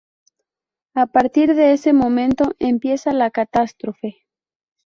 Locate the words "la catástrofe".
3.13-4.25